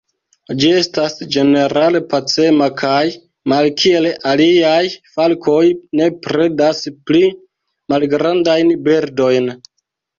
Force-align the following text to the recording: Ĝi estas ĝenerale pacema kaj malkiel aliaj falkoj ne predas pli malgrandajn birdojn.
Ĝi 0.61 0.69
estas 0.77 1.17
ĝenerale 1.35 2.01
pacema 2.13 2.71
kaj 2.81 3.03
malkiel 3.53 4.09
aliaj 4.33 4.81
falkoj 5.13 5.63
ne 6.03 6.11
predas 6.27 6.85
pli 7.09 7.25
malgrandajn 7.95 8.79
birdojn. 8.91 9.59